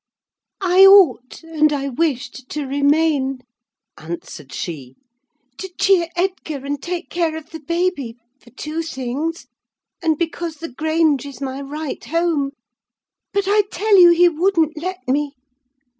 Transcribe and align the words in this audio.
"I 0.63 0.83
ought, 0.83 1.43
and 1.43 1.71
I 1.71 1.89
wished 1.89 2.49
to 2.49 2.65
remain," 2.65 3.41
answered 3.99 4.51
she, 4.51 4.95
"to 5.59 5.69
cheer 5.79 6.07
Edgar 6.15 6.65
and 6.65 6.81
take 6.81 7.11
care 7.11 7.37
of 7.37 7.51
the 7.51 7.59
baby, 7.59 8.17
for 8.39 8.49
two 8.49 8.81
things, 8.81 9.45
and 10.01 10.17
because 10.17 10.55
the 10.55 10.69
Grange 10.69 11.27
is 11.27 11.39
my 11.39 11.61
right 11.61 12.03
home. 12.05 12.53
But 13.31 13.43
I 13.45 13.61
tell 13.71 13.99
you 13.99 14.09
he 14.09 14.27
wouldn't 14.27 14.75
let 14.75 15.07
me! 15.07 15.35